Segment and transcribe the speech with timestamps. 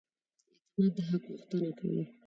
[0.79, 2.03] اعتماد د حق غوښتنه کوي.